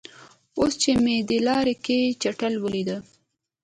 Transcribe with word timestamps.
اوس 0.59 0.73
چې 0.81 0.91
مې 1.03 1.15
دې 1.29 1.39
لاره 1.47 1.75
کې 1.85 1.99
چټلي 2.21 2.57
ولیده. 2.61 2.97